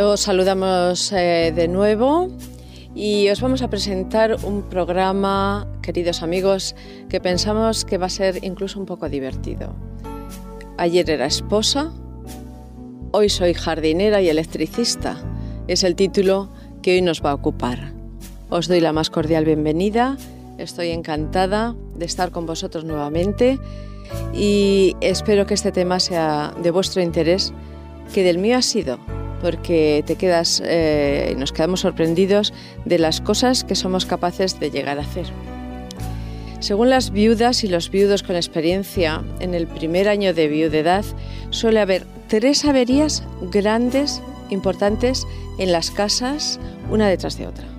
[0.00, 2.28] Os saludamos eh, de nuevo
[2.94, 6.74] y os vamos a presentar un programa, queridos amigos,
[7.10, 9.74] que pensamos que va a ser incluso un poco divertido.
[10.78, 11.92] Ayer era esposa,
[13.12, 15.20] hoy soy jardinera y electricista.
[15.68, 16.48] Es el título
[16.80, 17.92] que hoy nos va a ocupar.
[18.48, 20.16] Os doy la más cordial bienvenida
[20.56, 23.58] Estoy encantada de estar con vosotros nuevamente
[24.34, 27.54] y espero que este tema sea de vuestro interés,
[28.12, 28.98] que del mío ha sido,
[29.40, 32.52] porque te quedas, eh, nos quedamos sorprendidos
[32.84, 35.26] de las cosas que somos capaces de llegar a hacer.
[36.60, 41.04] Según las viudas y los viudos con experiencia, en el primer año de viudedad
[41.48, 45.26] suele haber tres averías grandes, importantes,
[45.58, 46.60] en las casas,
[46.90, 47.70] una detrás de otra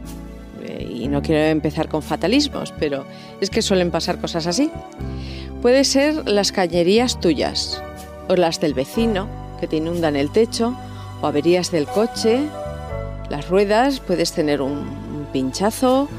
[1.01, 3.05] y no quiero empezar con fatalismos, pero
[3.39, 4.69] es que suelen pasar cosas así.
[5.61, 7.81] Puede ser las cañerías tuyas,
[8.27, 9.27] o las del vecino,
[9.59, 10.75] que te inundan el techo,
[11.21, 12.41] o averías del coche,
[13.29, 16.09] las ruedas, puedes tener un, pinchazo.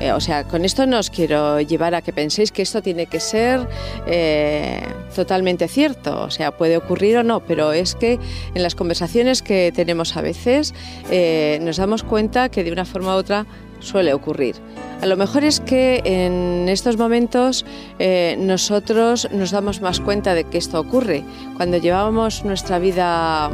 [0.00, 3.06] Eh, o sea, con esto no os quiero llevar a que penséis que esto tiene
[3.06, 3.66] que ser
[4.06, 4.80] eh,
[5.14, 6.22] totalmente cierto.
[6.22, 8.20] O sea, puede ocurrir o no, pero es que
[8.54, 10.74] en las conversaciones que tenemos a veces
[11.10, 13.46] eh, nos damos cuenta que de una forma u otra
[13.82, 14.56] suele ocurrir.
[15.00, 17.64] A lo mejor es que en estos momentos
[17.98, 21.24] eh, nosotros nos damos más cuenta de que esto ocurre.
[21.56, 23.50] Cuando llevábamos nuestra vida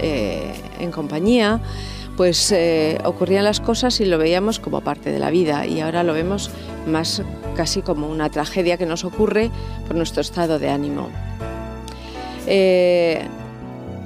[0.00, 1.60] eh, en compañía,
[2.16, 6.02] pues eh, ocurrían las cosas y lo veíamos como parte de la vida y ahora
[6.02, 6.50] lo vemos
[6.86, 7.22] más
[7.54, 9.50] casi como una tragedia que nos ocurre
[9.86, 11.08] por nuestro estado de ánimo.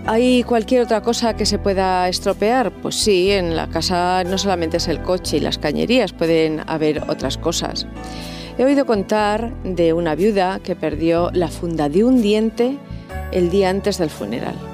[0.05, 2.73] ¿Hay cualquier otra cosa que se pueda estropear?
[2.73, 7.05] Pues sí, en la casa no solamente es el coche y las cañerías, pueden haber
[7.09, 7.87] otras cosas.
[8.59, 12.79] He oído contar de una viuda que perdió la funda de un diente
[13.31, 14.72] el día antes del funeral.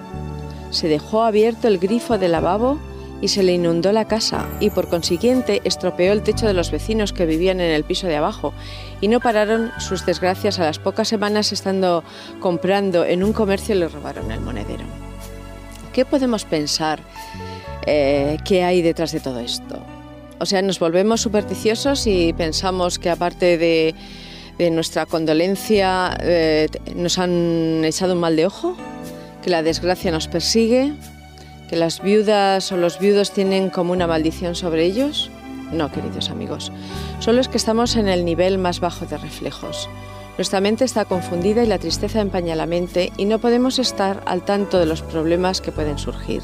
[0.70, 2.78] Se dejó abierto el grifo del lavabo
[3.20, 7.12] y se le inundó la casa y por consiguiente estropeó el techo de los vecinos
[7.12, 8.52] que vivían en el piso de abajo
[9.00, 12.04] y no pararon sus desgracias a las pocas semanas estando
[12.40, 14.84] comprando en un comercio y le robaron el monedero.
[15.92, 17.00] ¿Qué podemos pensar
[17.86, 19.82] eh, que hay detrás de todo esto?
[20.40, 23.94] O sea, nos volvemos supersticiosos y pensamos que aparte de,
[24.70, 28.76] nuestra condolencia eh, nos han echado un mal de ojo,
[29.42, 30.92] que la desgracia nos persigue,
[31.68, 35.30] que las viudas o los viudos tienen como una maldición sobre ellos.
[35.72, 36.72] No, queridos amigos,
[37.20, 39.88] solo es que estamos en el nivel más bajo de reflejos.
[40.38, 44.44] Nuestra mente está confundida y la tristeza empaña la mente y no podemos estar al
[44.44, 46.42] tanto de los problemas que pueden surgir.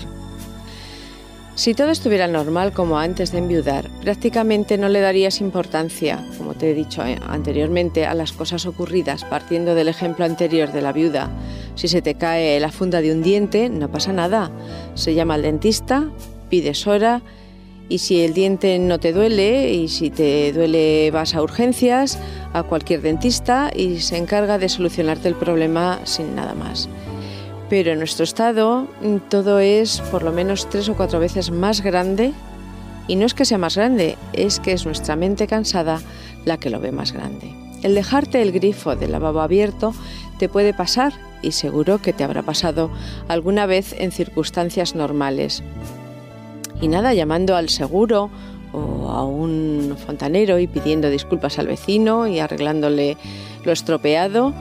[1.57, 6.71] Si todo estuviera normal como antes de enviudar, prácticamente no le darías importancia, como te
[6.71, 11.31] he dicho eh, anteriormente, a las cosas ocurridas partiendo del ejemplo anterior de la viuda.
[11.77, 14.51] Si se te cae la funda de un diente, no pasa nada.
[14.95, 16.11] Se llama al dentista,
[16.51, 17.23] pides hora
[17.89, 22.19] y si el diente no te duele y si te duele vas a urgencias,
[22.53, 26.89] a cualquier dentista y se encarga de solucionarte el problema sin nada más.
[27.75, 31.81] Pero en nuestro estado mm, todo es por lo menos tres o cuatro veces más
[31.81, 32.33] grande
[33.09, 36.01] y no es que sea más grande, es que es nuestra mente cansada
[36.45, 37.53] la que lo ve más grande.
[37.83, 39.93] El dejarte el grifo del lavabo abierto
[40.39, 42.93] te puede pasar y seguro que te habrá pasado
[43.27, 45.65] alguna vez en circunstancias normales
[46.81, 48.31] y nada, llamando al seguro
[48.73, 53.17] o a un fontanero y pidiendo disculpas al vecino y arreglándole
[53.65, 54.55] lo estropeado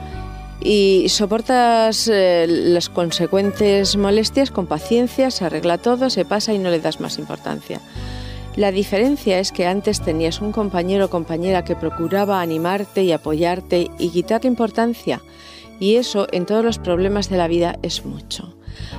[0.60, 6.70] y soportas eh, las consecuentes molestias con paciencia, se arregla todo, se pasa y no
[6.70, 7.80] le das más importancia.
[8.56, 13.90] La diferencia es que antes tenías un compañero o compañera que procuraba animarte y apoyarte
[13.98, 15.20] y quitarte importancia
[15.80, 18.54] y eso en todos los problemas de la vida es mucho.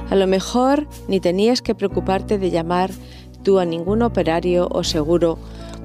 [0.09, 2.91] A lo mejor ni tenías que preocuparte de llamar
[3.43, 5.37] tú a ningún operario o seguro,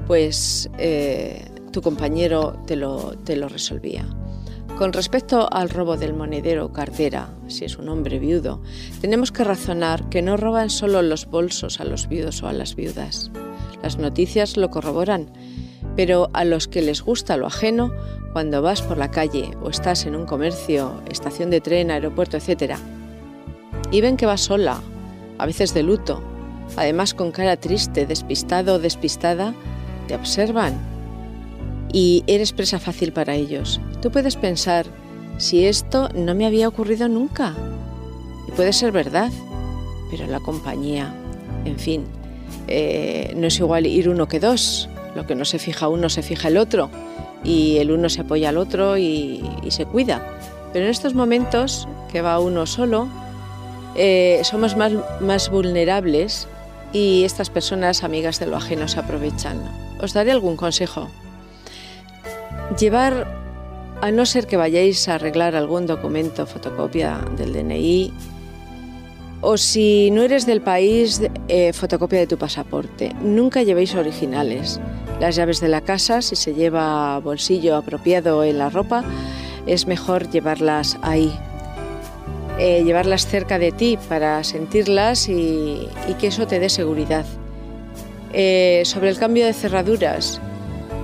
[0.06, 4.04] pues eh, tu compañero te lo resolvía.
[4.80, 8.62] Con respecto al robo del monedero o cartera, si es un hombre viudo,
[9.02, 12.76] tenemos que razonar que no roban solo los bolsos a los viudos o a las
[12.76, 13.30] viudas.
[13.82, 15.30] Las noticias lo corroboran,
[15.96, 17.92] pero a los que les gusta lo ajeno,
[18.32, 22.76] cuando vas por la calle o estás en un comercio, estación de tren, aeropuerto, etc.,
[23.92, 24.80] y ven que vas sola,
[25.36, 26.22] a veces de luto,
[26.78, 29.52] además con cara triste, despistado o despistada,
[30.08, 30.80] te observan
[31.92, 33.78] y eres presa fácil para ellos.
[34.02, 34.86] Tú puedes pensar,
[35.36, 37.54] si esto no me había ocurrido nunca,
[38.48, 39.30] y puede ser verdad,
[40.10, 41.14] pero la compañía,
[41.64, 42.04] en fin,
[42.66, 46.22] eh, no es igual ir uno que dos, lo que no se fija uno se
[46.22, 46.90] fija el otro,
[47.44, 50.22] y el uno se apoya al otro y, se cuida.
[50.72, 53.08] Pero en estos momentos que va uno solo,
[53.96, 56.48] eh, somos más, más vulnerables
[56.92, 59.60] y estas personas amigas de lo ajeno se aprovechan.
[60.00, 61.08] Os daré algún consejo.
[62.78, 63.39] Llevar,
[64.00, 68.12] a no ser que vayáis a arreglar algún documento, fotocopia del DNI,
[69.42, 73.14] o si no eres del país, eh, fotocopia de tu pasaporte.
[73.22, 74.80] Nunca llevéis originales.
[75.18, 79.04] Las llaves de la casa, si se lleva bolsillo apropiado en la ropa,
[79.66, 81.32] es mejor llevarlas ahí.
[82.58, 85.88] Eh, llevarlas cerca de ti para sentirlas y,
[86.18, 87.24] que eso te dé seguridad.
[88.32, 90.40] Eh, sobre el cambio de cerraduras,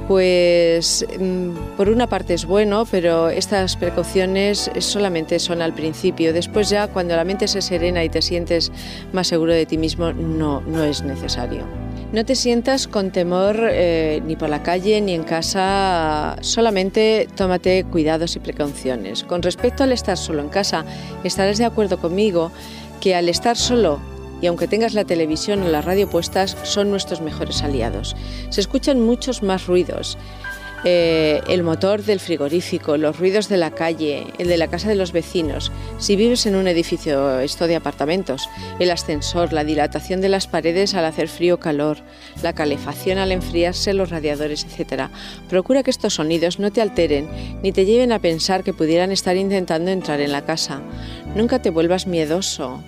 [0.08, 6.32] pues mm, por una parte es bueno, pero estas precauciones solamente son al principio.
[6.32, 8.72] Después ya cuando la mente se serena y te sientes
[9.12, 11.64] más seguro de ti mismo, no, no es necesario.
[12.12, 17.84] No te sientas con temor eh, ni por la calle ni en casa, solamente tómate
[17.84, 19.24] cuidados y precauciones.
[19.24, 20.84] Con respecto al estar solo en casa,
[21.24, 22.52] estarás de acuerdo conmigo
[23.00, 24.00] que al estar solo
[24.40, 28.16] y aunque tengas la televisión o la radio puestas, son nuestros mejores aliados.
[28.50, 30.18] Se escuchan muchos más ruidos.
[30.84, 34.94] Eh, el motor del frigorífico, los ruidos de la calle, el de la casa de
[34.94, 35.72] los vecinos.
[35.98, 38.48] Si vives en un edificio, esto de apartamentos,
[38.78, 41.98] el ascensor, la dilatación de las paredes al hacer frío o calor,
[42.42, 45.08] la calefacción al enfriarse los radiadores, etc.
[45.48, 47.28] Procura que estos sonidos no te alteren
[47.62, 50.82] ni te lleven a pensar que pudieran estar intentando entrar en la casa.
[51.34, 52.80] Nunca te vuelvas miedoso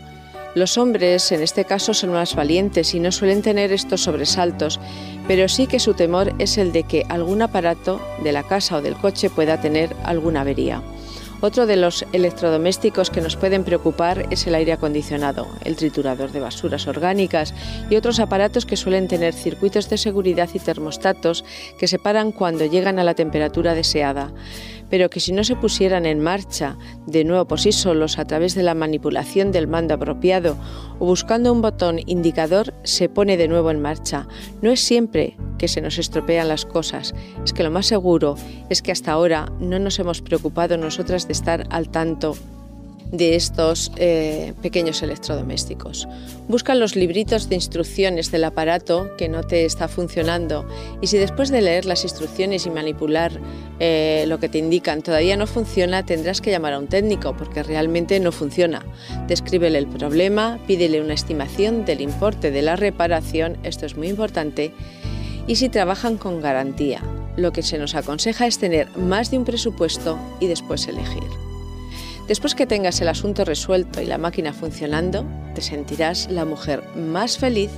[0.55, 4.81] los hombres, en este caso, son más valientes y no suelen tener estos sobresaltos,
[5.27, 8.83] pero sí que su temor es el de que algún aparato de la casa o
[8.83, 10.83] del coche pueda tener alguna avería.
[11.41, 16.41] Otro de los electrodomésticos que nos pueden preocupar es el aire acondicionado, el triturador de
[16.41, 17.55] basuras orgánicas
[17.89, 21.45] y otros aparatos que suelen tener circuitos de seguridad y termostatos
[21.79, 24.33] que separan cuando llegan a la temperatura deseada
[24.91, 26.77] pero que si no se pusieran en marcha
[27.07, 30.57] de nuevo por sí solos a través de la manipulación del mando apropiado
[30.99, 34.29] o buscando un botón indicador, se pone de nuevo en marcha.
[34.63, 37.15] No es siempre que se nos estropean las cosas,
[37.45, 38.37] es que lo más seguro
[38.69, 42.37] es que hasta ahora no nos hemos preocupado nosotras de estar al tanto
[43.13, 46.09] de estos eh, pequeños electrodomésticos.
[46.49, 50.67] Busca los libritos de instrucciones del aparato que no te está funcionando
[51.01, 53.33] y si después de leer las instrucciones y manipular
[53.81, 57.63] eh, lo que te indican todavía no funciona, tendrás que llamar a un técnico porque
[57.63, 58.85] realmente no funciona.
[59.27, 64.73] Descríbele el problema, pídele una estimación del importe de la reparación, esto es muy importante,
[65.47, 67.03] y si trabajan con garantía.
[67.37, 71.48] Lo que se nos aconseja es tener más de un presupuesto y después elegir.
[72.29, 77.39] Después que tengas el asunto resuelto y la máquina funcionando, te sentirás la mujer más
[77.39, 77.71] feliz,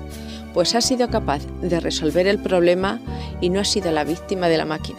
[0.53, 3.01] pues has sido capaz de resolver el problema
[3.41, 4.99] y no has sido la víctima de la máquina.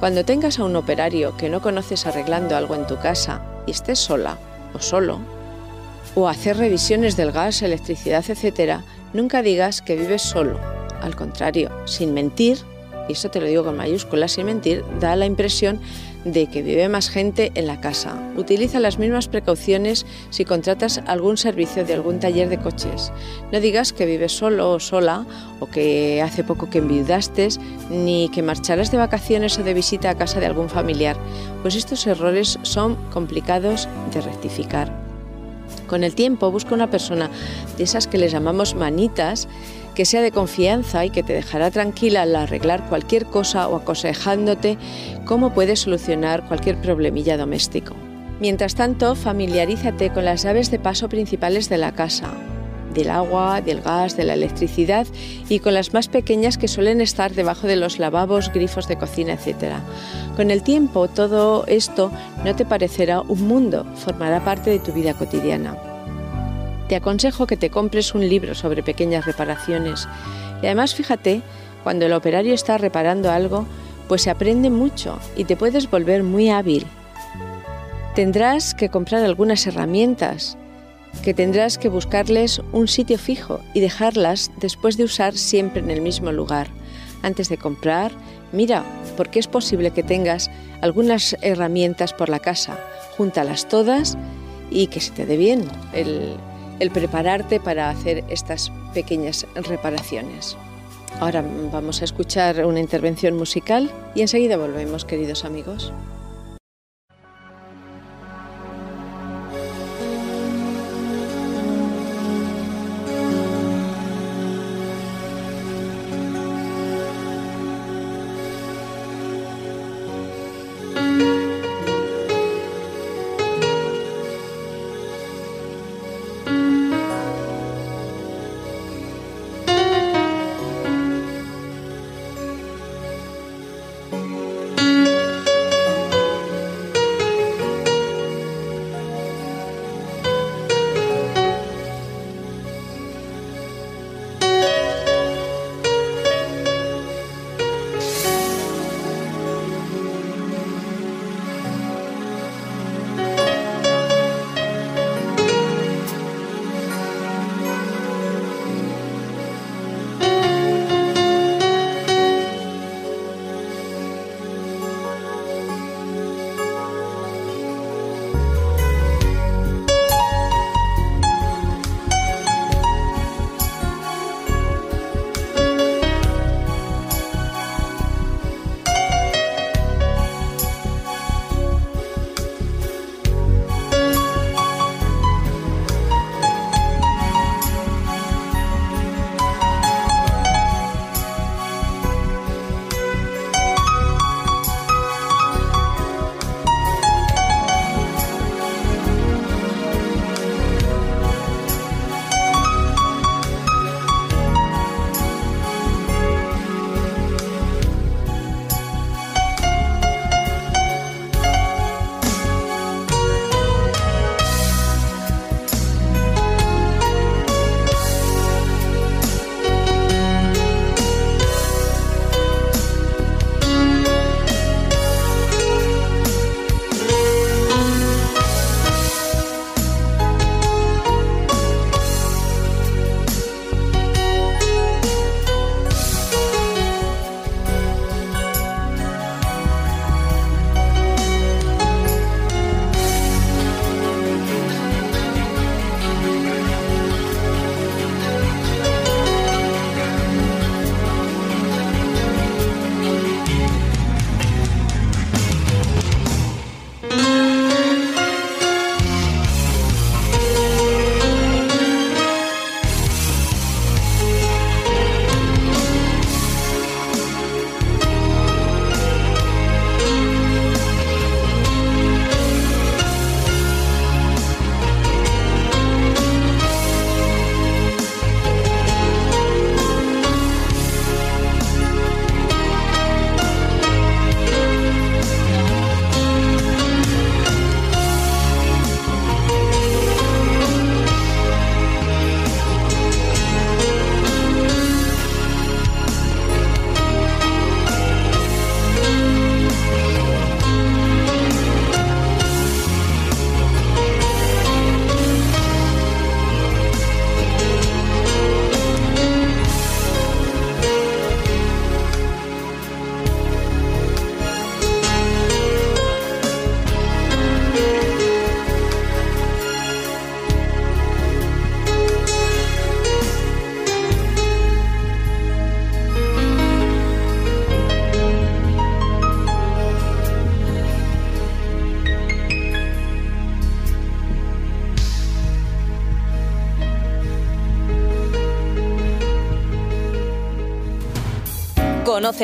[0.00, 4.00] Cuando tengas a un operario que no conoces arreglando algo en tu casa y estés
[4.00, 4.38] sola
[4.74, 5.20] o solo,
[6.16, 8.80] o hacer revisiones del gas, electricidad, etc.,
[9.12, 10.58] nunca digas que vives solo.
[11.00, 12.58] Al contrario, sin mentir,
[13.08, 15.80] y esto te lo digo con mayúsculas, sin mentir, da la impresión
[16.24, 18.20] de que vive más gente en la casa.
[18.36, 23.12] Utiliza las mismas precauciones si contratas algún servicio de algún taller de coches.
[23.52, 25.24] No digas que vives solo o sola
[25.60, 27.48] o que hace poco que enviudaste,
[27.90, 31.16] ni que marcharás de vacaciones o de visita a casa de algún familiar,
[31.62, 35.07] pues estos errores son complicados de rectificar.
[35.88, 37.30] Con el tiempo busca una persona
[37.76, 39.48] de esas que les llamamos manitas
[39.94, 44.78] que sea de confianza y que te dejará tranquila al arreglar cualquier cosa o aconsejándote
[45.24, 47.96] cómo puedes solucionar cualquier problemilla doméstico.
[48.38, 52.32] Mientras tanto, familiarízate con las llaves de paso principales de la casa,
[52.94, 55.06] del agua, del gas, de la electricidad
[55.48, 59.34] y con las más pequeñas que suelen estar debajo de los lavabos, grifos de cocina,
[59.34, 59.74] etc.
[60.36, 62.10] Con el tiempo todo esto
[62.44, 65.76] no te parecerá un mundo, formará parte de tu vida cotidiana.
[66.88, 70.08] Te aconsejo que te compres un libro sobre pequeñas reparaciones.
[70.62, 71.42] Y además fíjate,
[71.84, 73.66] cuando el operario está reparando algo,
[74.08, 76.86] pues se aprende mucho y te puedes volver muy hábil.
[78.14, 80.56] Tendrás que comprar algunas herramientas,
[81.22, 86.00] que tendrás que buscarles un sitio fijo y dejarlas después de usar siempre en el
[86.00, 86.68] mismo lugar.
[87.22, 88.12] Antes de comprar,
[88.52, 88.84] mira,
[89.16, 92.78] porque es posible que tengas algunas herramientas por la casa,
[93.16, 94.16] júntalas todas
[94.70, 96.36] y que se te dé bien el,
[96.78, 100.56] el prepararte para hacer estas pequeñas reparaciones.
[101.20, 105.92] Ahora vamos a escuchar una intervención musical y enseguida volvemos, queridos amigos.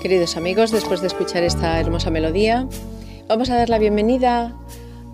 [0.00, 2.66] Queridos amigos, después de escuchar esta hermosa melodía,
[3.28, 4.52] Vamos a dar la bienvenida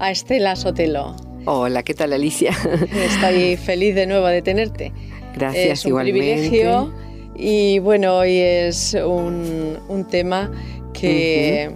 [0.01, 1.28] a Estela Sotelo.
[1.51, 2.51] Hola, ¿qué tal Alicia?
[2.95, 4.93] Estoy feliz de nuevo de tenerte.
[5.35, 6.21] Gracias, es un igualmente.
[6.21, 6.93] privilegio
[7.35, 10.53] y bueno, hoy es un, un tema
[10.93, 11.75] que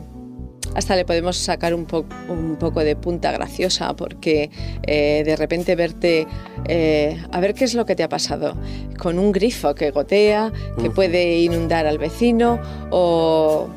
[0.74, 4.50] hasta le podemos sacar un, po un, poco de punta graciosa porque
[4.86, 6.26] eh, de repente verte,
[6.68, 8.54] eh, a ver qué es lo que te ha pasado,
[8.98, 10.52] con un grifo que gotea,
[10.82, 12.60] que puede inundar al vecino
[12.90, 13.70] o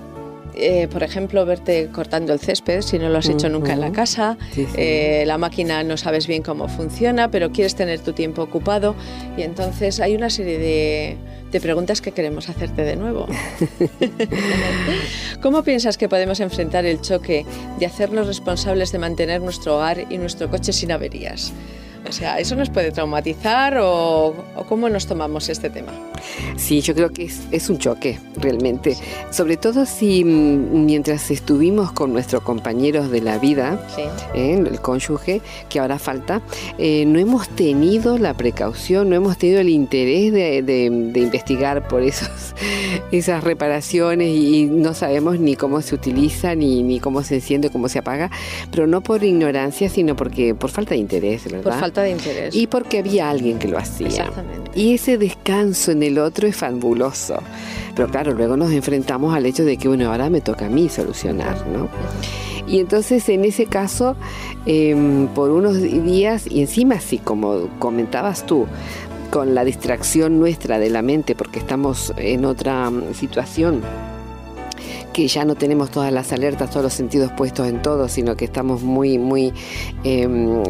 [0.57, 3.91] eh, por ejemplo, verte cortando el césped si no lo has hecho nunca en la
[3.91, 4.71] casa, Sí, sí.
[4.77, 8.95] eh, la máquina no sabes bien cómo funciona, pero quieres tener tu tiempo ocupado
[9.37, 11.17] y entonces hay una serie de,
[11.51, 13.27] de preguntas que queremos hacerte de nuevo.
[15.41, 17.45] ¿Cómo piensas que podemos enfrentar el choque
[17.79, 21.53] de hacernos responsables de mantener nuestro hogar y nuestro coche sin averías?
[22.07, 25.91] O sea, ¿eso nos puede traumatizar o, o cómo nos tomamos este tema?
[26.55, 28.95] Sí, yo creo que es, es un choque, realmente.
[29.31, 34.01] Sobre todo si mm, mientras estuvimos con nuestros compañeros de la vida, Sí.
[34.33, 34.53] ¿eh?
[34.53, 36.41] el cónyuge, que ahora falta,
[36.77, 41.87] eh, no hemos tenido la precaución, no hemos tenido el interés de, de- de investigar
[41.87, 42.29] por esos,
[43.11, 47.89] esas reparaciones y no sabemos ni cómo se utiliza, ni, ni cómo se enciende, cómo
[47.89, 48.29] se apaga,
[48.71, 51.61] pero no por ignorancia, sino porque por falta de interés, ¿verdad?
[51.63, 52.55] Por falta de interés.
[52.55, 54.07] Y porque había alguien que lo hacía.
[54.07, 54.71] Exactamente.
[54.75, 57.37] Y ese descanso en el otro es fabuloso.
[57.95, 60.89] Pero claro, luego nos enfrentamos al hecho de que, bueno, ahora me toca a mí
[60.89, 61.89] solucionar, ¿no?
[62.67, 64.15] Y entonces en ese caso,
[64.65, 68.65] em, por unos días, y encima así como comentabas tú,
[69.29, 73.81] con la distracción nuestra de la mente, porque estamos en otra mm, situación
[75.13, 78.43] que ya no tenemos todas las alertas, todos los sentidos puestos en todo, sino que
[78.43, 79.53] estamos muy, muy,
[80.03, 80.61] em,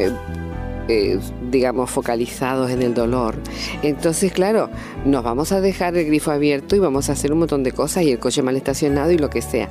[0.87, 1.19] eh,
[1.51, 3.35] digamos, focalizados en el dolor.
[3.81, 4.69] Entonces, claro,
[5.05, 8.03] nos vamos a dejar el grifo abierto y vamos a hacer un montón de cosas
[8.03, 9.69] y el coche mal estacionado y lo que sea.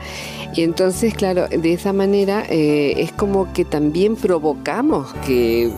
[0.54, 5.70] Y entonces, claro, de esa manera eh, es como que también provocamos que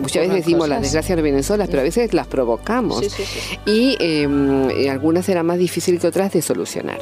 [0.00, 3.22] muchas veces decimos las desgracias no vienen solas, pero a veces las provocamos Sí, sí,
[3.24, 3.58] sí.
[3.66, 6.98] y eh, algunas serán más difíciles que otras de solucionar.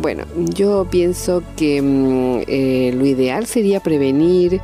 [0.00, 4.60] Bueno, yo pienso que mm, eh, lo ideal sería prevenir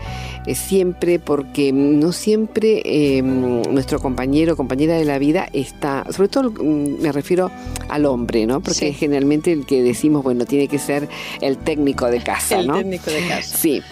[0.47, 6.29] eh, siempre porque no siempre eh, nuestro compañero o compañera de la vida está, sobre
[6.29, 7.51] todo mm, me refiero
[7.89, 8.61] al hombre, ¿no?
[8.61, 8.87] Porque Sí.
[8.87, 11.09] es generalmente el que decimos, bueno, tiene que ser
[11.41, 12.79] el técnico de casa, El ¿no?
[12.79, 13.57] técnico de casa.
[13.57, 13.83] Sí,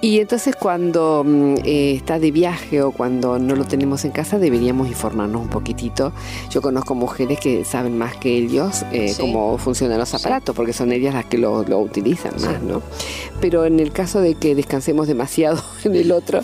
[0.00, 4.38] y entonces cuando mm, eh, está de viaje o cuando no lo tenemos en casa
[4.38, 6.12] deberíamos informarnos un poquitito.
[6.50, 9.20] Yo conozco mujeres que saben más que ellos eh, Sí.
[9.20, 12.82] cómo funcionan los aparatos porque son ellas las que lo, lo utilizan más, ¿no?
[13.40, 16.40] Pero en el caso de que descansemos demasiado en el otro,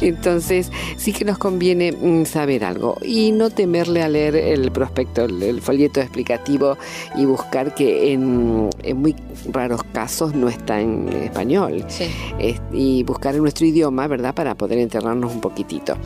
[0.00, 5.24] entonces sí que nos conviene mm, saber algo y no temerle a leer el prospecto,
[5.24, 6.76] el, el folleto explicativo
[7.16, 9.16] y buscar que en, en muy
[9.52, 12.04] raros casos no está en español Sí.
[12.38, 14.34] es- y buscar en nuestro idioma, ¿verdad?
[14.34, 15.96] Para poder enterrarnos un poquitito.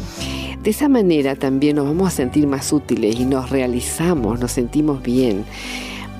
[0.63, 5.03] De esa manera también nos vamos a sentir más útiles y nos realizamos, nos sentimos
[5.03, 5.45] bien.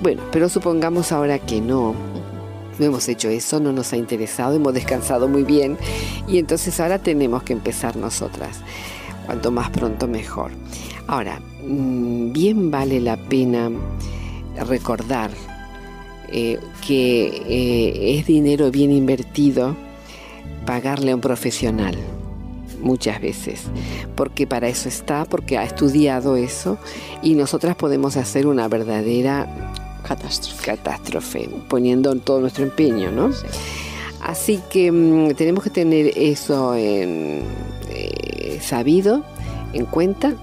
[0.03, 1.95] Bueno, pero supongamos ahora que no.
[2.79, 5.77] No hemos hecho eso, no nos ha interesado, hemos descansado muy bien
[6.27, 8.59] y entonces ahora tenemos que empezar nosotras.
[9.25, 10.51] Cuanto más pronto mejor.
[11.07, 13.71] Ahora, mm, bien vale la pena
[14.67, 15.31] recordar
[16.31, 19.75] eh, que eh, es dinero bien invertido
[20.65, 21.95] pagarle a un profesional
[22.81, 23.63] muchas veces,
[24.15, 26.77] porque para eso está, porque ha estudiado eso
[27.21, 29.47] y nosotras podemos hacer una verdadera
[30.07, 30.65] Catástrofe.
[30.65, 33.33] catástrofe poniendo todo nuestro empeño, ¿no?
[33.33, 33.45] Sí.
[34.21, 37.43] Así que mm, tenemos que tener eso en,
[37.89, 39.23] eh, sabido,
[39.73, 40.33] en cuenta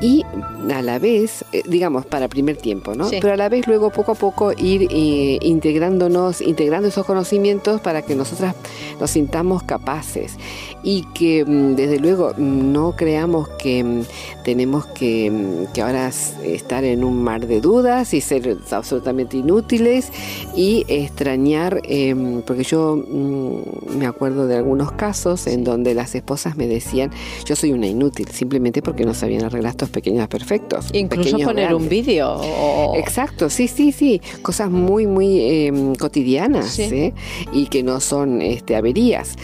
[0.00, 0.24] y
[0.72, 3.08] a la vez, eh, digamos, para primer tiempo, ¿no?
[3.08, 3.18] Sí.
[3.20, 8.02] Pero a la vez luego poco a poco ir eh, integrándonos, integrando esos conocimientos para
[8.02, 8.54] que nosotras
[8.98, 10.36] nos sintamos capaces
[10.82, 14.02] y que mm, desde luego no creamos que mm,
[14.44, 16.10] tenemos que, mm, que ahora
[16.44, 20.10] estar en un mar de dudas y ser absolutamente inútiles
[20.56, 26.56] y extrañar, em, porque yo mm, me acuerdo de algunos casos en donde las esposas
[26.56, 27.10] me decían,
[27.44, 30.86] yo soy una inútil, simplemente porque no sabían arreglar estos pequeños perfectos.
[30.92, 32.06] Incluso pequeños poner un grandes".
[32.06, 32.30] vídeo.
[32.36, 36.82] o- Exacto, sí, sí, sí, cosas muy, muy em, cotidianas Sí.
[36.82, 37.14] ¿eh?
[37.52, 39.36] y que no son este, averías.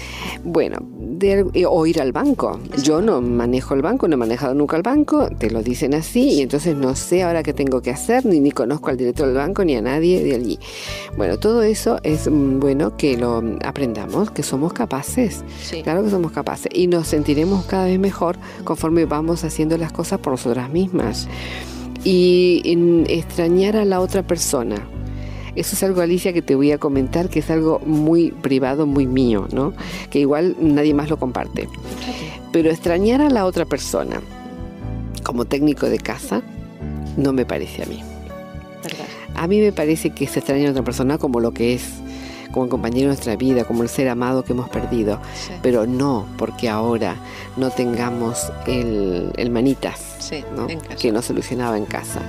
[0.44, 2.58] Bueno, de- eh, o ir al banco.
[2.82, 6.30] Yo no manejo el banco, no he manejado nunca el banco, te lo dicen así
[6.34, 9.36] y entonces no sé ahora qué tengo que hacer, ni, ni conozco al director del
[9.36, 10.58] banco ni a nadie de allí.
[11.16, 15.42] Bueno, todo eso es mm, bueno que lo aprendamos, que somos capaces.
[15.62, 15.82] Sí.
[15.82, 20.18] Claro que somos capaces y nos sentiremos cada vez mejor conforme vamos haciendo las cosas
[20.18, 21.28] por nosotras mismas.
[22.04, 24.76] Y en extrañar a la otra persona
[25.56, 29.06] eso es algo, Alicia, que te voy a comentar, que es algo muy privado, muy
[29.06, 29.72] mío, ¿no?
[30.10, 31.66] Que igual nadie más lo comparte.
[32.52, 34.20] Pero extrañar a la otra persona
[35.24, 36.42] como técnico de casa
[37.16, 38.02] no me parece a mí.
[39.34, 41.84] A mí me parece que se extraña a otra persona como lo que es
[42.52, 45.20] como el compañero de nuestra vida, como el ser amado que hemos perdido,
[45.62, 47.16] pero no porque ahora
[47.56, 50.05] no tengamos el, manitas
[51.00, 52.20] que no solucionaba en casa.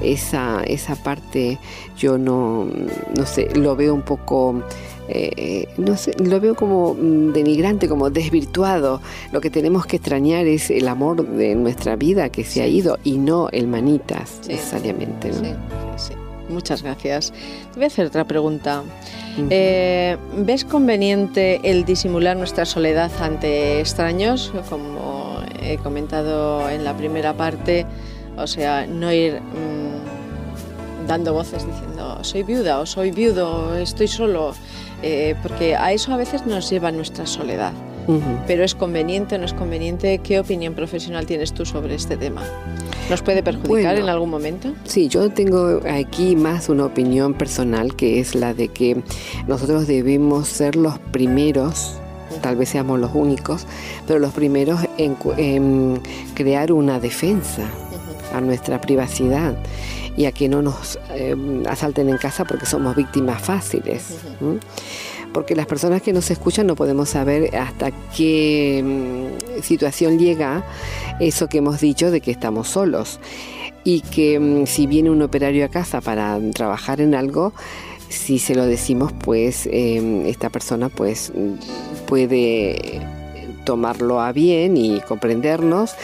[0.00, 1.58] esa, esa parte
[1.96, 2.68] yo no,
[3.16, 4.62] no sé, lo veo un poco...
[5.08, 9.00] Eh, no sé, lo veo como mm, denigrante, como desvirtuado.
[9.30, 12.98] Lo que tenemos que extrañar es el amor de nuestra vida que se ha ido
[13.04, 15.30] y no el manitas necesariamente.
[16.48, 17.32] Muchas gracias.
[17.72, 18.82] Te voy a hacer otra pregunta.
[19.50, 24.52] Eh, ¿Ves conveniente el disimular nuestra soledad ante extraños?
[24.70, 25.25] Como
[25.72, 27.86] he comentado en la primera parte,
[28.36, 34.54] o sea, no ir mm, dando voces diciendo soy viuda o soy viudo, estoy solo,
[35.02, 37.72] eh, porque a eso a veces nos lleva nuestra soledad.
[38.46, 40.18] Pero es conveniente o no es conveniente.
[40.18, 42.40] ¿Qué opinión profesional tienes tú sobre este tema?
[43.10, 44.72] ¿Nos puede perjudicar en algún momento?
[44.84, 49.02] Sí, yo tengo aquí más una opinión personal que es la de que
[49.48, 51.98] nosotros debemos ser los primeros
[52.40, 53.66] tal vez seamos los únicos,
[54.06, 56.00] pero los primeros en,
[56.34, 57.68] crear una defensa
[58.32, 59.56] a nuestra privacidad
[60.16, 64.14] y a que no nos em, asalten en casa porque somos víctimas fáciles
[65.36, 70.64] porque las personas que nos escuchan no podemos saber hasta qué mm, situación llega
[71.20, 73.20] eso que hemos dicho de que estamos solos
[73.84, 77.52] y que mm, si viene un operario a casa para trabajar en algo,
[78.08, 81.32] si se lo decimos, pues em, esta persona pues
[82.06, 83.00] puede
[83.64, 85.94] tomarlo a bien y comprendernos,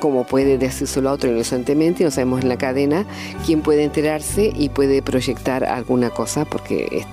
[0.00, 3.06] como puede decírselo a otro inocentemente, no sabemos en la cadena
[3.46, 7.04] quién puede enterarse y puede proyectar alguna cosa porque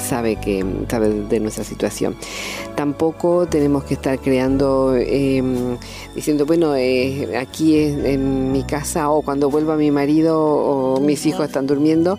[0.00, 2.14] sabe que sabe de nuestra situación.
[2.76, 5.76] Tampoco tenemos que estar creando, em,
[6.14, 11.46] diciendo, bueno, eh, aquí en mi casa o cuando vuelva mi marido o mis hijos
[11.46, 12.18] están durmiendo,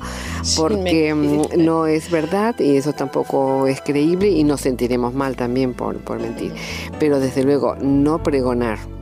[0.57, 5.73] porque em, no es verdad y eso tampoco es creíble y nos sentiremos mal también
[5.73, 6.51] por, por mentir.
[6.99, 8.98] Pero desde luego, no pregonar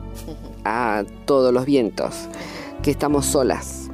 [0.68, 2.28] a todos los vientos,
[2.82, 3.88] que estamos solas,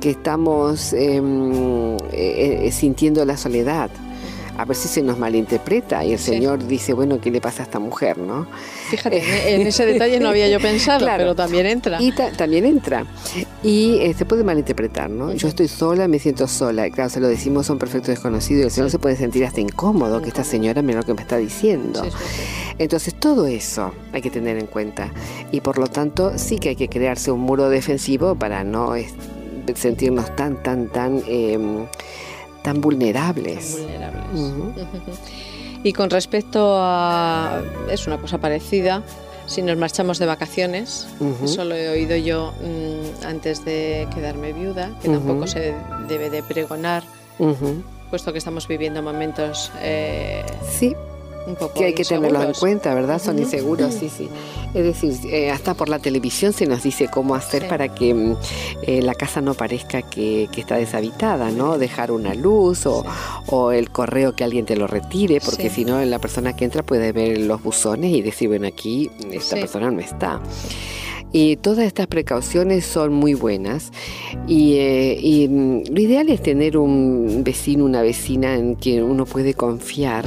[0.00, 3.90] que estamos em, eh, eh, sintiendo la soledad,
[4.58, 7.64] a ver si se nos malinterpreta y el Señor dice, bueno, ¿qué le pasa a
[7.64, 8.18] esta mujer?
[8.18, 8.46] ¿no?
[8.90, 12.00] Fíjate, en ese detalle no había yo pensado, pero también entra.
[12.00, 13.04] Y también entra.
[13.62, 15.32] Y eh, se puede malinterpretar, ¿no?
[15.32, 16.90] Yo estoy sola, me siento sola.
[16.90, 19.60] Claro, se lo decimos a un perfecto desconocido y el Señor se puede sentir hasta
[19.60, 22.02] incómodo que esta señora mira lo que me está diciendo.
[22.78, 25.12] Entonces, todo eso hay que tener en cuenta.
[25.50, 28.94] Y por lo tanto, sí que hay que crearse un muro defensivo para no
[29.74, 31.22] sentirnos tan, tan, tan...
[31.26, 31.86] Em,
[32.62, 33.78] tan vulnerables.
[35.84, 37.60] Y con respecto a...
[37.90, 39.02] es una cosa parecida,
[39.46, 41.08] si nos marchamos de vacaciones,
[41.42, 45.74] eso lo he oído yo mm, antes de quedarme viuda, que tampoco se
[46.06, 47.02] debe de pregonar,
[48.10, 49.72] puesto que estamos viviendo momentos...
[49.80, 50.94] Eh, sí
[51.74, 53.20] que hay que tenerlo en cuenta, ¿verdad?
[53.20, 54.28] Son inseguros, sí, sí.
[54.74, 58.36] Es decir, eh, hasta por la televisión se nos dice cómo hacer para que mm,
[58.82, 61.78] eh, la casa no parezca que, está deshabitada, ¿no?
[61.78, 63.04] Dejar una luz o,
[63.46, 66.82] o, el correo que alguien te lo retire, porque si no, la persona que entra
[66.82, 70.40] puede ver los buzones y decir, bueno, aquí esta persona no está.
[71.34, 73.90] Y todas estas precauciones son muy buenas.
[74.46, 79.24] Y, eh, y, mm, lo ideal es tener un vecino, una vecina en quien uno
[79.24, 80.26] puede confiar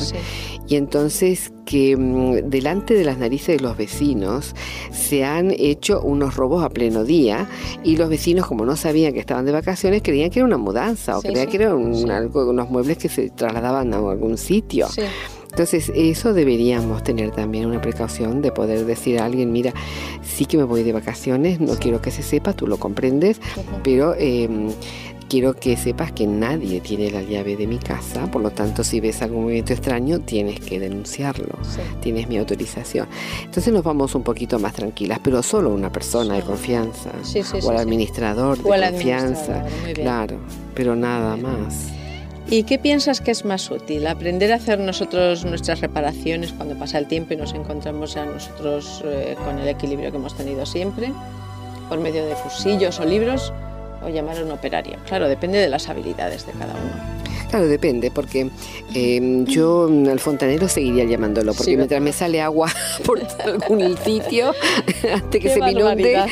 [0.67, 4.55] y entonces que mm, delante de las narices de los vecinos
[4.91, 7.47] se han hecho unos robos a pleno día
[7.83, 11.17] y los vecinos como no sabían que estaban de vacaciones creían que era una mudanza
[11.17, 14.87] o creían que eran unos muebles que se trasladaban a algún sitio.
[15.55, 19.73] Entonces, eso deberíamos tener también una precaución de poder decir a alguien, mira,
[20.21, 23.39] sí que me voy de vacaciones, no quiero que se sepa, tú lo comprendes,
[23.81, 24.67] pero em,
[25.29, 28.99] quiero que sepas que nadie tiene la llave de mi casa, por lo tanto si
[28.99, 31.57] ves algún movimiento extraño tienes que denunciarlo,
[32.01, 33.07] tienes mi autorización.
[33.43, 37.11] Entonces nos vamos un poquito más tranquilas, pero solo una persona de confianza
[37.63, 40.37] o el administrador de confianza, claro,
[40.73, 41.91] pero nada más.
[42.47, 44.05] ¿Y qué piensas que es más útil?
[44.05, 49.01] ¿Aprender a hacer nosotros nuestras reparaciones cuando pasa el tiempo y nos encontramos ya nosotros
[49.03, 51.11] eh, con el equilibrio que hemos tenido siempre?
[51.89, 53.51] ¿Por medio de cursillos o libros?
[54.05, 54.97] O llamar a un operario.
[55.07, 57.25] Claro, depende de las habilidades de cada uno.
[57.49, 58.49] Claro, depende, porque
[58.93, 62.69] em, yo al fontanero seguiría llamándolo, porque mientras me sale agua
[63.05, 64.51] por algún sitio,
[65.13, 66.25] hasta que se me inunde.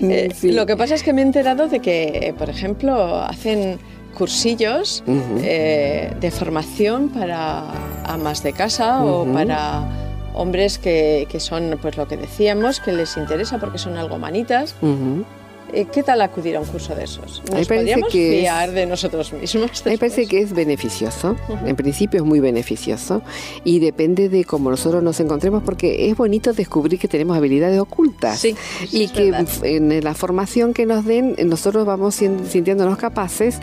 [0.00, 3.78] Mm, eh, lo que pasa es que me he enterado de que, por ejemplo, hacen
[4.16, 5.02] cursillos
[5.42, 7.64] eh, de formación para
[8.04, 9.84] amas de casa o para
[10.34, 14.74] hombres que, que, son, pues lo que decíamos, que les interesa porque son algo manitas.
[14.82, 15.22] Eh,
[15.92, 17.42] ¿Qué tal acudir a un curso de esos?
[17.50, 19.82] ¿Nos podríamos fiar de nosotros mismos?
[19.84, 21.36] Me parece que es beneficioso.
[21.64, 23.22] En principio es muy beneficioso
[23.64, 28.40] y depende de cómo nosotros nos encontremos porque es bonito descubrir que tenemos habilidades ocultas
[28.40, 28.56] sí,
[28.90, 33.58] y que en la formación que nos den nosotros vamos sintiéndonos capaces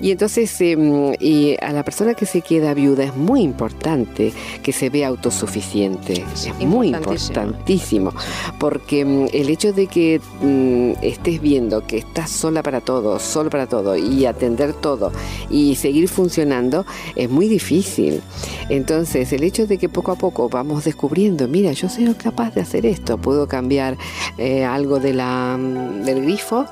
[0.00, 4.72] y entonces em, y a la persona que se queda viuda es muy importante que
[4.72, 6.24] se vea autosuficiente.
[6.34, 8.12] Es muy importantísimo
[8.58, 11.51] porque em, el hecho de que mm, estés bien
[11.86, 15.12] que estás sola para todo, solo para todo y atender todo
[15.50, 18.22] y seguir funcionando es muy difícil.
[18.70, 22.62] Entonces, el hecho de que poco a poco vamos descubriendo, mira, yo soy capaz de
[22.62, 23.98] hacer esto, puedo cambiar
[24.38, 26.64] eh, algo de la, mm, del grifo,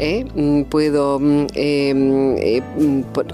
[0.00, 2.62] eh, mm, puedo mm, em, eh,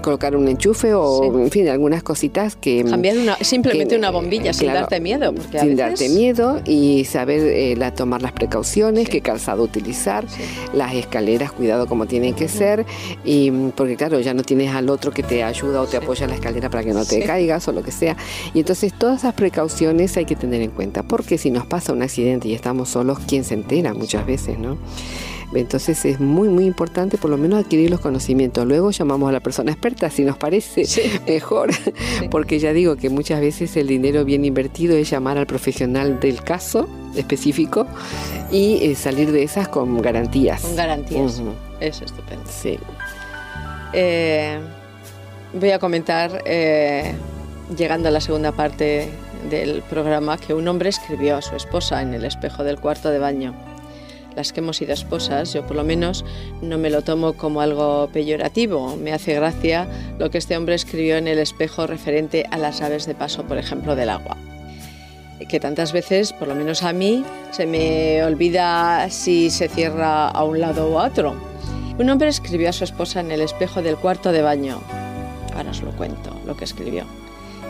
[0.03, 2.83] colocar un enchufe o, en fin, algunas cositas que...
[2.83, 5.33] Cambiar simplemente una bombilla sin darte miedo.
[5.59, 10.25] sin darte miedo y saber la, tomar las precauciones, qué calzado utilizar,
[10.73, 12.85] las escaleras, cuidado como tienen que ser,
[13.23, 16.31] y porque claro, ya no tienes al otro que te ayuda o te apoya en
[16.31, 18.17] la escalera para que no te caigas o lo que sea.
[18.53, 22.01] Y entonces todas esas precauciones hay que tener en cuenta, porque si nos pasa un
[22.01, 24.77] accidente y estamos solos, ¿quién se entera muchas veces, no?
[25.53, 28.65] Entonces es muy, muy importante por lo menos adquirir los conocimientos.
[28.65, 30.85] Luego llamamos a la persona experta si nos parece
[31.27, 31.71] mejor,
[32.29, 36.41] porque ya digo que muchas veces el dinero bien invertido es llamar al profesional del
[36.41, 37.87] caso específico
[38.51, 40.61] y eh, salir de esas con garantías.
[40.61, 41.41] Con garantías.
[41.79, 42.43] Es estupendo.
[42.49, 42.77] Sí.
[43.93, 44.59] Eh,
[45.53, 47.13] voy a comentar, eh,
[47.75, 49.09] llegando a la segunda parte
[49.49, 53.19] del programa, que un hombre escribió a su esposa en el espejo del cuarto de
[53.19, 53.70] baño.
[54.35, 56.23] Las que hemos sido esposas, yo por lo menos
[56.61, 58.95] no me lo tomo como algo peyorativo.
[58.95, 59.87] Me hace gracia
[60.19, 63.57] lo que este hombre escribió en el espejo referente a las aves de paso, por
[63.57, 64.37] ejemplo, del agua
[65.47, 70.43] que tantas veces, por lo menos a mí, se me olvida si se cierra a
[70.43, 71.35] un lado o a otro.
[71.99, 74.81] Un hombre escribió a su esposa en el espejo del cuarto de baño.
[75.55, 77.20] Ahora os lo cuento, lo que escribió.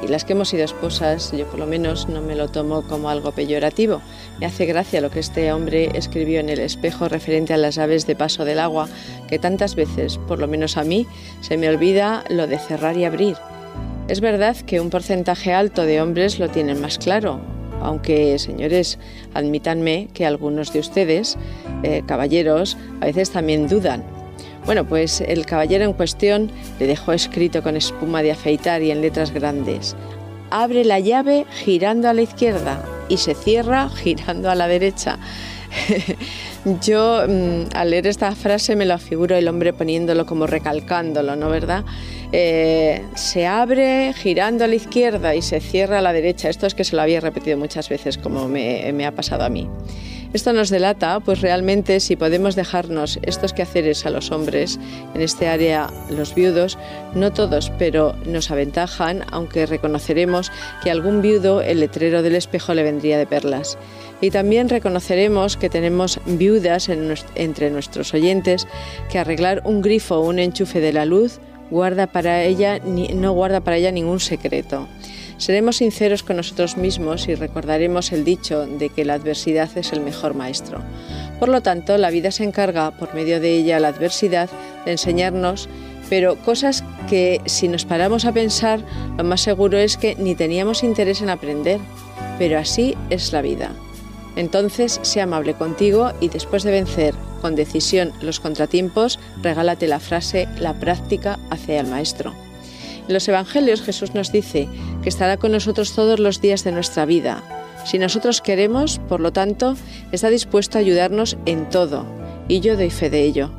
[0.04, 3.10] Y las que hemos sido esposas, yo por lo menos no me lo tomo como
[3.10, 4.02] algo peyorativo.
[4.40, 8.08] Me hace gracia lo que este hombre escribió en el espejo referente a las aves
[8.08, 8.90] de paso del agua,
[9.28, 11.06] que tantas veces, por lo menos a mí,
[11.42, 13.38] se me olvida lo de cerrar y abrir.
[14.08, 17.40] Es verdad que un porcentaje alto de hombres lo tienen más claro,
[17.82, 19.00] aunque señores,
[19.34, 21.38] admítanme que algunos de ustedes,
[21.84, 24.04] eh, caballeros, a veces también dudan.
[24.66, 29.02] Bueno, pues el caballero en cuestión le dejó escrito con espuma de afeitar y en
[29.02, 29.96] letras grandes,
[30.52, 35.18] abre la llave girando a la izquierda y se cierra girando a la derecha.
[36.82, 41.50] Yo mm, al leer esta frase me lo figuro el hombre poniéndolo como recalcándolo, ¿no
[41.50, 41.84] verdad?
[42.32, 46.50] Eh, se abre girando a la izquierda y se cierra a la derecha.
[46.50, 49.50] Esto es que se lo había repetido muchas veces como me, me ha pasado a
[49.50, 49.68] mí.
[50.34, 54.80] Esto nos delata, pues realmente si podemos dejarnos estos quehaceres a los hombres,
[55.14, 56.78] en este área los viudos,
[57.14, 60.50] no todos, pero nos aventajan, aunque reconoceremos
[60.84, 63.78] que algún viudo el letrero del espejo le vendría de perlas.
[64.22, 68.68] Y también reconoceremos que tenemos viudas entre nuestros oyentes
[69.12, 73.60] que arreglar un grifo o un enchufe de la luz guarda para ella, no guarda
[73.60, 74.88] para ella ningún secreto.
[75.42, 80.02] Seremos sinceros con nosotros mismos y recordaremos el dicho de que la adversidad es el
[80.02, 80.84] mejor maestro.
[81.40, 84.52] Por lo tanto, la vida se encarga, por medio de ella, la adversidad,
[84.86, 85.68] de enseñarnos,
[86.12, 88.82] pero cosas que si nos paramos a pensar,
[89.18, 91.80] lo más seguro es que ni teníamos interés en aprender.
[92.38, 93.72] Pero así es la vida.
[94.36, 100.48] Entonces, sea amable contigo y después de vencer con decisión los contratiempos, regálate la frase
[100.60, 102.51] La práctica hace al maestro.
[103.12, 104.70] En los Evangelios Jesús nos dice
[105.04, 107.44] que estará con nosotros todos los días de nuestra vida.
[107.84, 109.76] Si nosotros queremos, por lo tanto,
[110.14, 112.06] está dispuesto a ayudarnos en todo,
[112.48, 113.52] y yo doy fe de ello.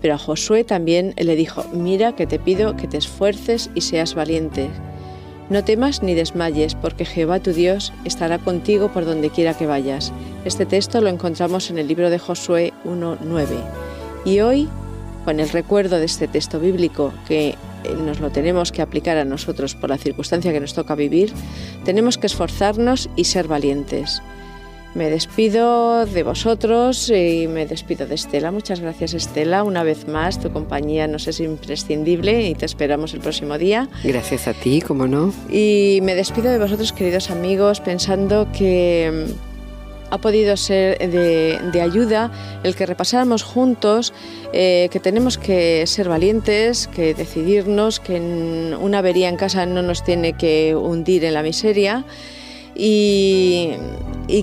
[0.00, 4.14] Pero a Josué también le dijo, mira que te pido que te esfuerces y seas
[4.14, 4.70] valiente
[5.50, 10.12] no temas ni desmayes, porque Jehová tu Dios estará contigo por donde quiera que vayas.
[10.44, 13.46] Este texto lo encontramos en el libro de Josué 1.9.
[14.24, 14.68] Y hoy,
[15.24, 17.56] con el recuerdo de este texto bíblico que
[18.04, 21.32] nos lo tenemos que aplicar a nosotros por la circunstancia que nos toca vivir,
[21.84, 24.22] tenemos que esforzarnos y ser valientes.
[24.94, 28.50] Me despido de vosotros y me despido de Estela.
[28.50, 29.64] Muchas gracias Estela.
[29.64, 33.88] Una vez más, tu compañía nos es imprescindible y te esperamos el próximo día.
[34.04, 35.32] Gracias a ti, cómo no.
[35.50, 39.28] Y me despido de vosotros, queridos amigos, pensando que
[40.12, 42.30] ha podido ser de, ayuda
[42.62, 44.12] el que repasáramos juntos
[44.52, 48.20] eh, que tenemos que ser valientes, que decidirnos, que
[48.78, 52.04] una avería en casa no nos tiene que hundir en la miseria.
[52.74, 53.70] Y,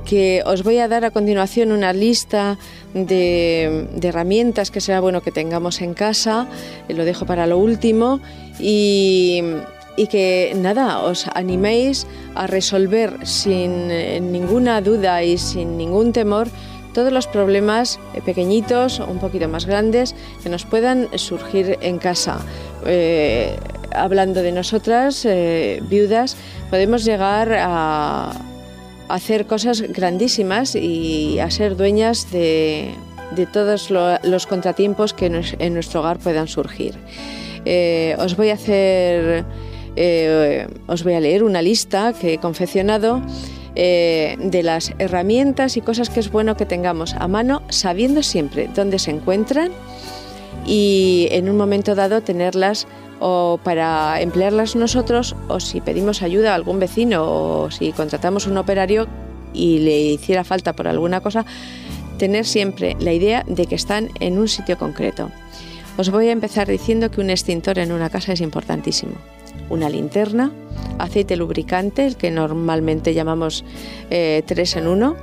[0.05, 2.57] que os voy a dar a continuación una lista
[2.93, 6.47] de, herramientas que será bueno que tengamos en casa,
[6.87, 8.21] eh, lo dejo para lo último
[8.59, 9.41] y,
[10.07, 16.47] que nada, os animéis a resolver sin eh, ninguna duda y sin ningún temor
[16.93, 22.39] todos los problemas eh, pequeñitos un poquito más grandes que nos puedan surgir en casa.
[23.91, 25.27] hablando de nosotras,
[25.89, 26.37] viudas,
[26.69, 28.31] podemos llegar a,
[29.09, 32.93] hacer cosas grandísimas y a ser dueñas de,
[33.51, 36.95] todos los contratiempos que en nuestro hogar puedan surgir.
[37.65, 39.45] Eh, os voy a hacer,
[40.01, 43.21] eh, os voy a leer una lista que he confeccionado
[43.75, 48.69] eh, de las herramientas y cosas que es bueno que tengamos a mano, sabiendo siempre
[48.73, 49.71] dónde se encuentran
[50.65, 52.87] y en un momento dado tenerlas
[53.19, 58.57] o para emplearlas nosotros o si pedimos ayuda a algún vecino o si contratamos un
[58.57, 59.05] operario
[59.53, 61.45] y le hiciera falta por alguna cosa,
[62.17, 65.29] tener siempre la idea de que están en un sitio concreto.
[65.97, 69.15] Os voy a empezar diciendo que un extintor en una casa es importantísimo.
[69.69, 70.51] Una linterna,
[70.97, 73.63] aceite lubricante, el que normalmente llamamos
[74.09, 75.15] 3 eh, en 1,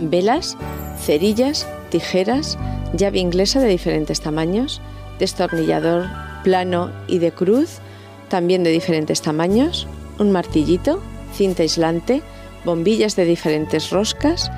[0.00, 0.56] velas,
[1.00, 2.58] cerillas, tijeras,
[2.94, 4.80] llave inglesa de diferentes tamaños,
[5.18, 6.06] destornillador
[6.44, 7.78] plano y de cruz,
[8.28, 9.86] también de diferentes tamaños,
[10.18, 11.00] un martillito,
[11.32, 12.22] cinta aislante,
[12.64, 14.50] bombillas de diferentes roscas.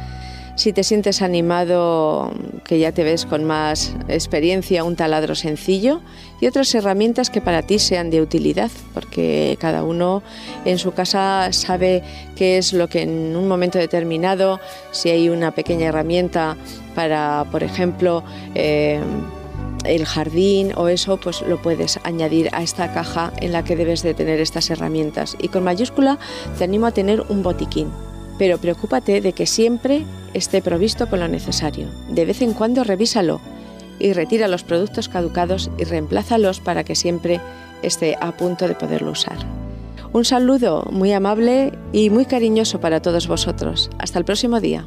[0.59, 2.33] Si te sientes animado,
[2.65, 6.01] que ya te ves con más experiencia, un taladro sencillo
[6.41, 10.21] y otras herramientas que para ti sean de utilidad, porque cada uno
[10.65, 12.03] en su casa sabe
[12.35, 14.59] qué es lo que en un momento determinado,
[14.91, 16.57] si hay una pequeña herramienta
[16.97, 18.25] para, por ejemplo,
[18.57, 18.99] eh,
[19.85, 24.03] el jardín o eso, pues lo puedes añadir a esta caja en la que debes
[24.03, 25.37] de tener estas herramientas.
[25.39, 26.19] Y con mayúscula
[26.59, 27.93] te animo a tener un botiquín,
[28.41, 30.05] pero preocúpate de que siempre
[30.39, 31.89] esté provisto con lo necesario.
[32.09, 33.41] De vez en cuando revísalo
[33.99, 37.41] y retira los productos caducados y reemplázalos para que siempre
[37.83, 39.39] esté a punto de poderlo usar.
[40.13, 43.91] Un saludo muy amable y muy cariñoso para todos vosotros.
[43.99, 44.87] Hasta el próximo día.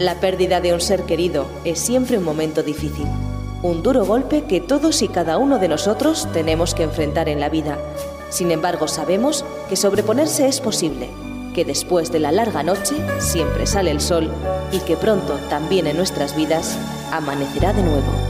[0.00, 3.06] La pérdida de un ser querido es siempre un momento difícil,
[3.62, 7.48] un duro golpe que todos y cada uno de nosotros tenemos que enfrentar en la
[7.48, 7.78] vida.
[8.30, 11.10] Sin embargo, sabemos que sobreponerse es posible,
[11.54, 14.30] que después de la larga noche siempre sale el sol
[14.72, 16.78] y que pronto también en nuestras vidas
[17.12, 18.29] amanecerá de nuevo.